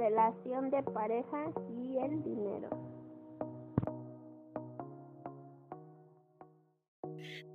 [0.00, 2.70] Relación de pareja y el dinero.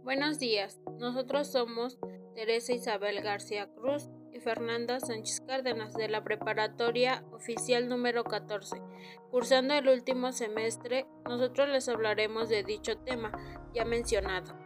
[0.04, 1.98] Buenos días, nosotros somos
[2.36, 8.80] Teresa Isabel García Cruz y Fernanda Sánchez Cárdenas de la Preparatoria Oficial número 14.
[9.32, 13.32] Cursando el último semestre, nosotros les hablaremos de dicho tema
[13.74, 14.65] ya mencionado.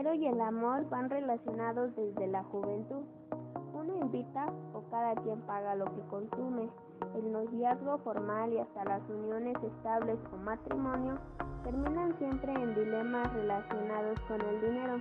[0.00, 3.04] Dinero y el amor van relacionados desde la juventud.
[3.74, 6.70] Uno invita o cada quien paga lo que consume.
[7.14, 11.18] El noviazgo formal y hasta las uniones estables o matrimonio
[11.64, 15.00] terminan siempre en dilemas relacionados con el dinero.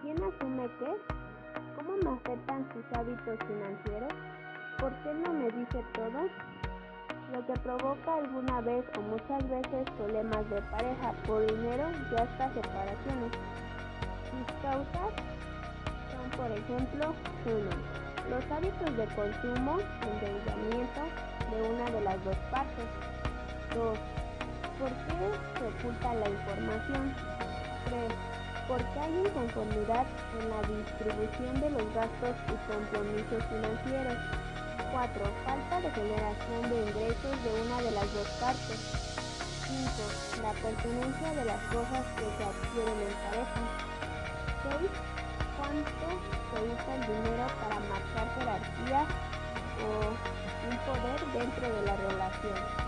[0.00, 0.96] ¿Quién asume qué?
[1.76, 4.12] ¿Cómo me afectan sus hábitos financieros?
[4.80, 6.22] ¿Por qué no me dice todo?
[7.34, 12.48] Lo que provoca alguna vez o muchas veces problemas de pareja por dinero y hasta
[12.54, 13.32] separaciones.
[14.30, 15.12] Sus causas
[16.12, 17.96] son, por ejemplo, 1.
[18.30, 21.02] Los hábitos de consumo, endeudamiento
[21.50, 22.86] de una de las dos partes.
[23.74, 23.98] 2
[24.78, 25.16] ¿Por qué
[25.56, 27.14] se oculta la información?
[27.88, 28.12] 3.
[28.68, 30.04] ¿Por qué hay inconformidad
[30.36, 34.18] en la distribución de los gastos y compromisos financieros?
[34.92, 35.24] 4.
[35.46, 38.78] Falta de generación de ingresos de una de las dos partes.
[39.64, 40.44] 5.
[40.44, 43.62] La pertenencia de las cosas que se adquieren en pareja.
[44.78, 44.90] 6.
[45.58, 46.08] ¿Cuánto
[46.50, 49.08] se usa el dinero para marcar jerarquías
[49.82, 49.86] o
[50.68, 52.86] un poder dentro de la relación?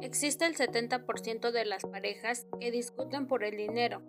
[0.00, 4.02] Existe el 70% de las parejas que discuten por el dinero.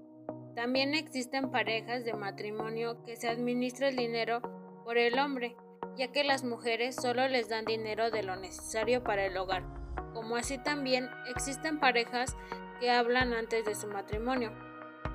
[0.56, 4.42] También existen parejas de matrimonio que se administra el dinero
[4.84, 5.56] por el hombre,
[5.98, 9.64] ya que las mujeres solo les dan dinero de lo necesario para el hogar.
[10.14, 12.36] Como así también existen parejas
[12.80, 14.52] que hablan antes de su matrimonio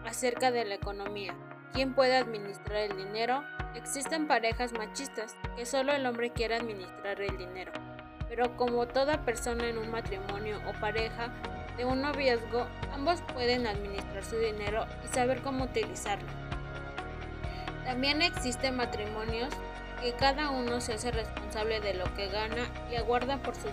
[0.04, 1.34] acerca de la economía.
[1.72, 3.42] ¿Quién puede administrar el dinero?
[3.74, 7.72] Existen parejas machistas que solo el hombre quiere administrar el dinero
[8.34, 11.32] pero como toda persona en un matrimonio o pareja
[11.76, 16.28] de un noviazgo, ambos pueden administrar su dinero y saber cómo utilizarlo.
[17.84, 19.54] También existen matrimonios
[20.00, 23.70] que cada uno se hace responsable de lo que gana y aguarda por sus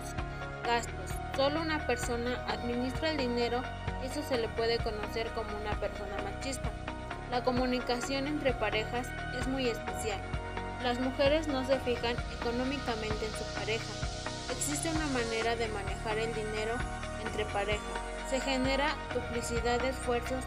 [0.64, 1.21] gastos.
[1.36, 3.62] Solo una persona administra el dinero
[4.04, 6.70] eso se le puede conocer como una persona machista.
[7.30, 10.20] La comunicación entre parejas es muy especial.
[10.82, 13.84] Las mujeres no se fijan económicamente en su pareja,
[14.52, 16.74] Existe una manera de manejar el dinero
[17.24, 17.82] entre pareja.
[18.28, 20.44] Se genera duplicidad de esfuerzos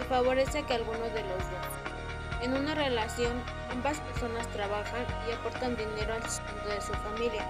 [0.00, 2.40] y favorece que alguno de los dos.
[2.40, 3.32] En una relación,
[3.72, 7.44] ambas personas trabajan y aportan dinero al sustento de su familia.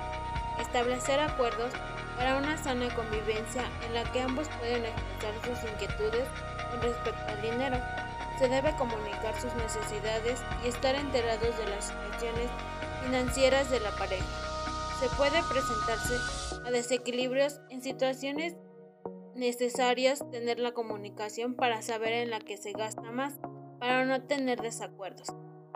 [0.59, 1.73] Establecer acuerdos
[2.19, 6.29] para una sana convivencia en la que ambos pueden expresar sus inquietudes
[6.71, 7.79] con respecto al dinero.
[8.39, 12.51] Se debe comunicar sus necesidades y estar enterados de las situaciones
[13.03, 14.27] financieras de la pareja
[14.99, 16.15] se puede presentarse
[16.67, 18.57] a desequilibrios en situaciones
[19.37, 23.39] necesarias tener la comunicación para saber en la que se gasta más,
[23.79, 25.29] para no tener desacuerdos.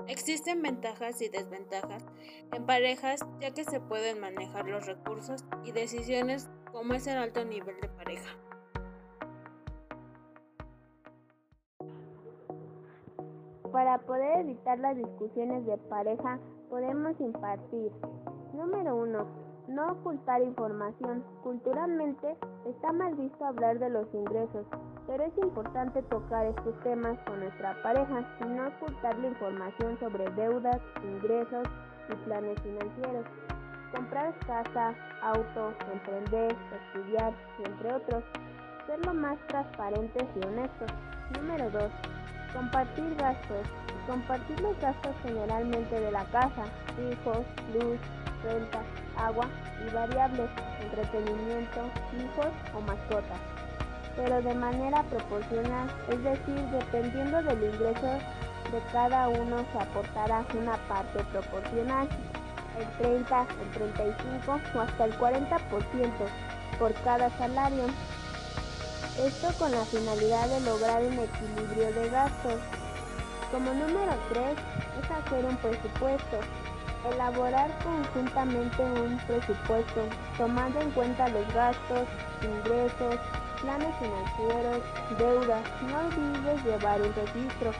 [0.09, 2.05] Existen ventajas y desventajas
[2.53, 7.45] en parejas ya que se pueden manejar los recursos y decisiones como es el alto
[7.45, 8.37] nivel de pareja.
[13.71, 17.91] Para poder evitar las discusiones de pareja podemos impartir
[18.53, 19.27] Número 1.
[19.69, 21.25] No ocultar información.
[21.43, 22.37] Culturalmente
[22.67, 24.67] está mal visto hablar de los ingresos,
[25.07, 30.31] pero es importante tocar estos temas con nuestra pareja y no ocultar la información sobre
[30.31, 31.67] deudas, ingresos
[32.09, 33.27] y planes financieros.
[33.93, 37.33] Comprar casa, auto, emprender, estudiar
[37.65, 38.25] entre otros.
[38.87, 40.91] Ser lo más transparentes y honestos.
[41.39, 41.85] Número 2.
[42.55, 43.67] Compartir gastos.
[44.07, 46.65] Compartir los gastos generalmente de la casa,
[46.99, 47.99] hijos, luz,
[48.43, 48.83] renta,
[49.17, 49.47] agua
[49.87, 51.81] y variables, entretenimiento,
[52.17, 53.41] hijos o mascotas,
[54.17, 58.19] pero de manera proporcional, es decir, dependiendo del ingreso
[58.73, 62.09] de cada uno se aportará una parte proporcional,
[62.79, 66.11] el 30, el 35 o hasta el 40%
[66.79, 67.85] por cada salario.
[69.19, 72.61] Esto con la finalidad de lograr un equilibrio de gastos.
[73.51, 74.45] Como número 3
[75.03, 76.39] es hacer un presupuesto
[77.05, 80.03] Elaborar conjuntamente un presupuesto
[80.39, 82.07] tomando en cuenta los gastos,
[82.41, 83.19] ingresos,
[83.63, 84.83] planes financieros,
[85.19, 85.63] deudas.
[85.89, 87.71] No olvides llevar un registro.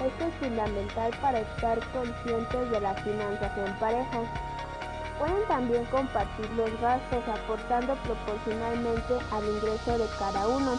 [0.00, 4.20] Esto es fundamental para estar conscientes de las finanzas en pareja.
[5.18, 10.72] Pueden también compartir los gastos aportando proporcionalmente al ingreso de cada uno.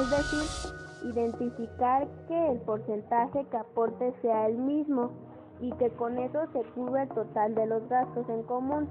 [0.00, 5.12] Es decir, identificar que el porcentaje que aporte sea el mismo
[5.60, 8.88] y que con eso se cubre el total de los gastos en común.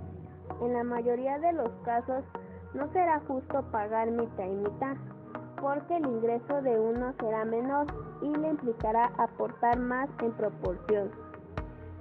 [0.62, 2.24] En la mayoría de los casos
[2.74, 4.96] no será justo pagar mitad y mitad,
[5.62, 7.88] porque el ingreso de uno será menor
[8.22, 11.12] y le implicará aportar más en proporción.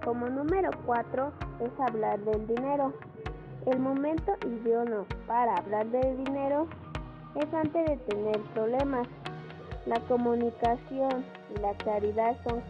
[0.04, 2.92] Como número 4 es hablar del dinero.
[3.66, 6.66] El momento idóneo para hablar del dinero
[7.36, 9.06] es antes de tener problemas.
[9.86, 12.62] La comunicación y la claridad son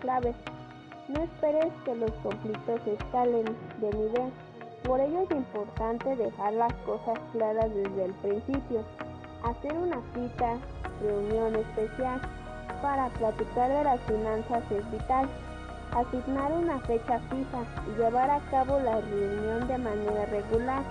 [0.00, 0.36] claves.
[1.08, 3.44] No esperes que los conflictos escalen
[3.80, 4.32] de nivel.
[4.84, 8.84] Por ello es importante dejar las cosas claras desde el principio.
[9.42, 10.58] Hacer una cita,
[11.00, 12.20] reunión especial
[12.82, 15.26] para platicar de las finanzas es vital.
[15.94, 20.82] Asignar una fecha fija y llevar a cabo la reunión de manera regular.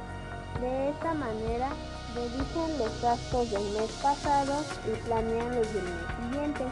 [0.59, 1.69] De esta manera,
[2.15, 4.55] revisan los gastos del mes pasado
[4.87, 6.65] y planean los del mes siguiente.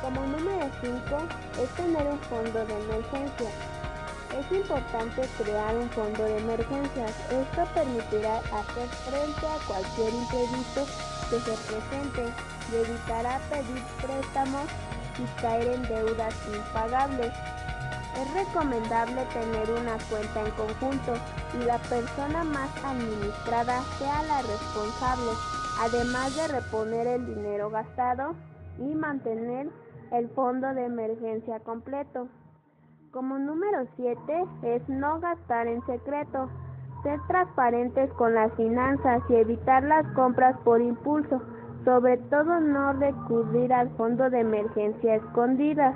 [0.00, 0.94] Como número 5
[1.60, 3.73] es tener un fondo de emergencia.
[4.34, 7.12] Es importante crear un fondo de emergencias.
[7.30, 10.84] Esto permitirá hacer frente a cualquier imprevisto
[11.30, 12.34] que se presente
[12.72, 14.66] y evitará pedir préstamos
[15.18, 17.32] y caer en deudas impagables.
[18.20, 21.14] Es recomendable tener una cuenta en conjunto
[21.54, 25.30] y la persona más administrada sea la responsable,
[25.80, 28.34] además de reponer el dinero gastado
[28.78, 29.68] y mantener
[30.10, 32.28] el fondo de emergencia completo.
[33.14, 36.50] Como número 7 es no gastar en secreto,
[37.04, 41.40] ser transparentes con las finanzas y evitar las compras por impulso,
[41.84, 45.94] sobre todo no recurrir al fondo de emergencia escondidas.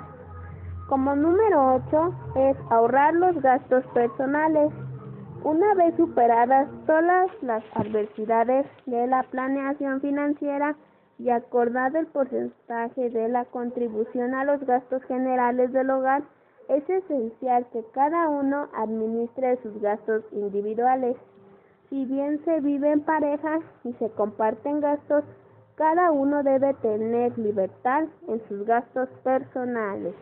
[0.87, 4.71] Como número 8 es ahorrar los gastos personales.
[5.43, 10.77] Una vez superadas todas las adversidades de la planeación financiera
[11.17, 16.23] y acordado el porcentaje de la contribución a los gastos generales del hogar,
[16.69, 21.17] es esencial que cada uno administre sus gastos individuales.
[21.89, 25.23] Si bien se vive en pareja y se comparten gastos,
[25.75, 30.13] cada uno debe tener libertad en sus gastos personales.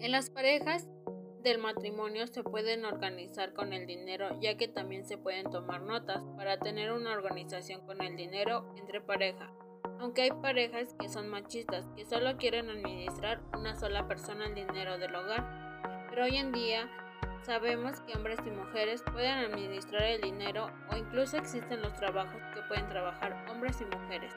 [0.00, 0.88] En las parejas
[1.42, 6.22] del matrimonio se pueden organizar con el dinero, ya que también se pueden tomar notas
[6.36, 9.52] para tener una organización con el dinero entre pareja
[10.00, 14.98] aunque hay parejas que son machistas, que solo quieren administrar una sola persona el dinero
[14.98, 16.06] del hogar.
[16.08, 16.88] Pero hoy en día
[17.42, 22.62] sabemos que hombres y mujeres pueden administrar el dinero o incluso existen los trabajos que
[22.62, 24.32] pueden trabajar hombres y mujeres.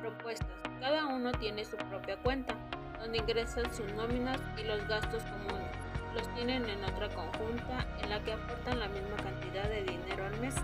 [0.00, 0.48] Propuestas.
[0.80, 2.54] Cada uno tiene su propia cuenta,
[3.00, 5.70] donde ingresan sus nóminas y los gastos comunes.
[6.14, 10.38] Los tienen en otra conjunta en la que aportan la misma cantidad de dinero al
[10.40, 10.54] mes.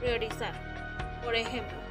[0.00, 0.54] Priorizar.
[1.24, 1.83] Por ejemplo,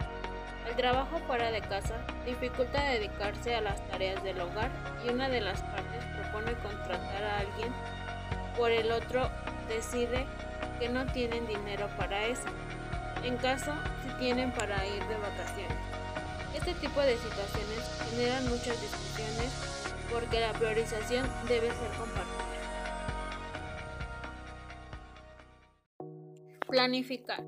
[0.67, 1.95] el trabajo fuera de casa
[2.25, 4.71] dificulta dedicarse a las tareas del hogar
[5.05, 7.71] y una de las partes propone contratar a alguien,
[8.57, 9.29] por el otro
[9.67, 10.25] decide
[10.79, 12.47] que no tienen dinero para eso,
[13.23, 13.73] en caso
[14.03, 15.77] si tienen para ir de vacaciones.
[16.55, 22.53] Este tipo de situaciones generan muchas discusiones porque la priorización debe ser compartida.
[26.67, 27.43] Planificar.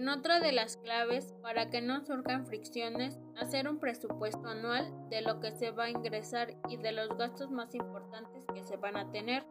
[0.00, 5.20] En otra de las claves para que no surjan fricciones, hacer un presupuesto anual de
[5.20, 8.96] lo que se va a ingresar y de los gastos más importantes que se van
[8.96, 9.44] a tener,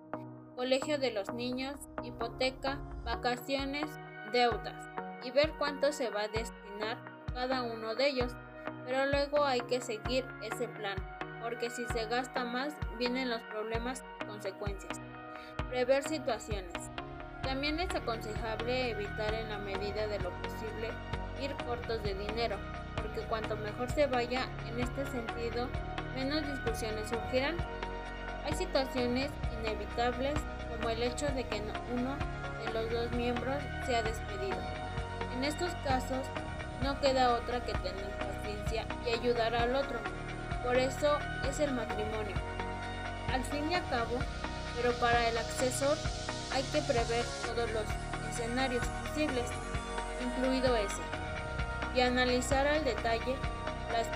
[0.55, 3.91] colegio de los niños, hipoteca, vacaciones,
[4.33, 4.89] deudas,
[5.23, 6.97] y ver cuánto se va a destinar
[7.31, 8.35] cada uno de ellos.
[8.87, 10.97] Pero luego hay que seguir ese plan,
[11.43, 14.99] porque si se gasta más vienen los problemas y consecuencias.
[15.69, 16.89] Prever situaciones.
[17.43, 20.89] También es aconsejable evitar en la medida de lo posible
[21.41, 22.57] ir cortos de dinero,
[22.95, 25.67] porque cuanto mejor se vaya en este sentido,
[26.15, 27.55] menos discusiones surgirán.
[28.45, 30.33] Hay situaciones inevitables
[30.69, 31.61] como el hecho de que
[31.93, 32.15] uno
[32.65, 34.57] de los dos miembros sea despedido.
[35.35, 36.25] En estos casos
[36.83, 39.99] no queda otra que tener paciencia y ayudar al otro.
[40.63, 41.17] Por eso
[41.47, 42.35] es el matrimonio.
[43.31, 44.17] Al fin y al cabo,
[44.75, 45.97] pero para el accesor
[46.53, 47.83] hay que prever todos los
[48.29, 49.49] escenarios posibles,
[50.23, 51.01] incluido ese,
[51.95, 53.35] y analizar al detalle
[53.91, 54.07] las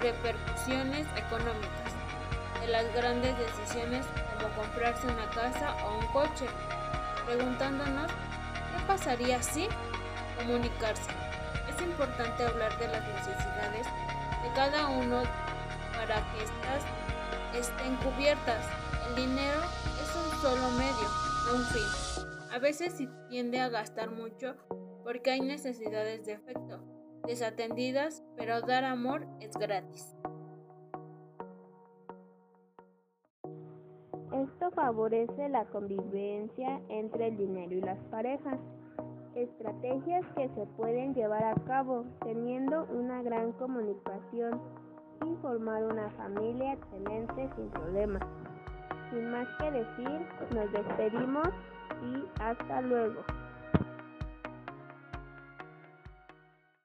[0.00, 1.92] repercusiones económicas
[2.60, 6.46] de las grandes decisiones como comprarse una casa o un coche,
[7.26, 9.68] preguntándonos qué pasaría si
[10.36, 11.10] comunicarse.
[11.68, 13.86] Es importante hablar de las necesidades
[14.42, 15.22] de cada uno
[15.92, 16.84] para que éstas
[17.54, 18.64] estén cubiertas.
[19.08, 19.60] El dinero
[20.02, 21.27] es un solo medio
[22.52, 24.54] A veces se tiende a gastar mucho
[25.02, 26.80] porque hay necesidades de afecto
[27.26, 30.14] desatendidas, pero dar amor es gratis.
[34.32, 38.58] Esto favorece la convivencia entre el dinero y las parejas.
[39.34, 44.60] Estrategias que se pueden llevar a cabo teniendo una gran comunicación
[45.24, 48.22] y formar una familia excelente sin problemas.
[49.10, 50.20] Sin más que decir,
[50.54, 51.48] nos despedimos
[52.02, 53.24] y hasta luego.